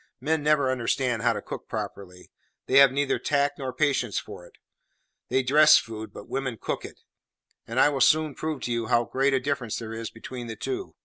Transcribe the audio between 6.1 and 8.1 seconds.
but women cook it; and I will